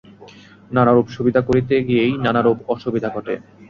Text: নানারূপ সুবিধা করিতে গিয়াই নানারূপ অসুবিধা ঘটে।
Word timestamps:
নানারূপ 0.71 1.07
সুবিধা 1.15 1.41
করিতে 1.47 1.75
গিয়াই 1.87 2.11
নানারূপ 2.25 2.57
অসুবিধা 2.73 3.09
ঘটে। 3.15 3.33